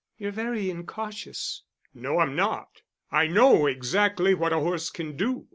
[0.17, 1.61] "You're very incautious."
[1.93, 2.81] "No, I'm not.
[3.11, 5.47] I know exactly what a horse can do.